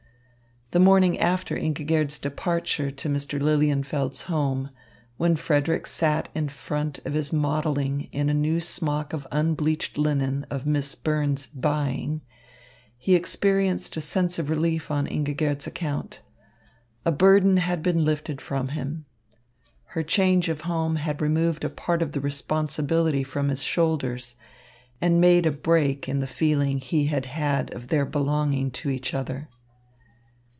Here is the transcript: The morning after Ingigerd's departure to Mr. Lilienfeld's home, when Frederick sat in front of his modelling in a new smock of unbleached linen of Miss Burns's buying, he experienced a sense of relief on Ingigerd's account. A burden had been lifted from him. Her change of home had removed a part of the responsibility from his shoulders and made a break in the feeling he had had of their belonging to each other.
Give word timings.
The 0.73 0.79
morning 0.79 1.19
after 1.19 1.57
Ingigerd's 1.57 2.17
departure 2.17 2.91
to 2.91 3.09
Mr. 3.09 3.41
Lilienfeld's 3.41 4.21
home, 4.27 4.69
when 5.17 5.35
Frederick 5.35 5.85
sat 5.85 6.29
in 6.33 6.47
front 6.47 6.99
of 7.05 7.11
his 7.13 7.33
modelling 7.33 8.07
in 8.13 8.29
a 8.29 8.33
new 8.33 8.61
smock 8.61 9.11
of 9.11 9.27
unbleached 9.33 9.97
linen 9.97 10.45
of 10.49 10.65
Miss 10.65 10.95
Burns's 10.95 11.49
buying, 11.49 12.21
he 12.97 13.15
experienced 13.15 13.97
a 13.97 14.01
sense 14.01 14.39
of 14.39 14.49
relief 14.49 14.89
on 14.89 15.07
Ingigerd's 15.07 15.67
account. 15.67 16.21
A 17.03 17.11
burden 17.11 17.57
had 17.57 17.83
been 17.83 18.05
lifted 18.05 18.39
from 18.39 18.69
him. 18.69 19.03
Her 19.87 20.03
change 20.03 20.47
of 20.47 20.61
home 20.61 20.95
had 20.95 21.21
removed 21.21 21.65
a 21.65 21.69
part 21.69 22.01
of 22.01 22.13
the 22.13 22.21
responsibility 22.21 23.25
from 23.25 23.49
his 23.49 23.61
shoulders 23.61 24.37
and 25.01 25.19
made 25.19 25.45
a 25.45 25.51
break 25.51 26.07
in 26.07 26.21
the 26.21 26.27
feeling 26.27 26.77
he 26.77 27.07
had 27.07 27.25
had 27.25 27.73
of 27.73 27.89
their 27.89 28.05
belonging 28.05 28.71
to 28.71 28.89
each 28.89 29.13
other. 29.13 29.49